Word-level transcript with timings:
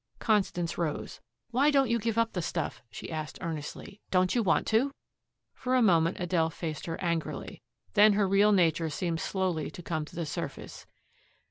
Constance 0.17 0.79
rose. 0.79 1.21
"Why 1.51 1.69
don't 1.69 1.87
you 1.87 1.99
give 1.99 2.17
up 2.17 2.33
the 2.33 2.41
stuff?" 2.41 2.81
she 2.89 3.11
asked 3.11 3.37
earnestly. 3.39 4.01
"Don't 4.09 4.33
you 4.33 4.41
want 4.41 4.65
to?" 4.65 4.91
For 5.53 5.75
a 5.75 5.81
moment 5.83 6.17
Adele 6.19 6.49
faced 6.49 6.87
her 6.87 6.99
angrily. 6.99 7.61
Then 7.93 8.13
her 8.13 8.27
real 8.27 8.51
nature 8.51 8.89
seemed 8.89 9.19
slowly 9.19 9.69
to 9.69 9.83
come 9.83 10.03
to 10.05 10.15
the 10.15 10.25
surface. 10.25 10.87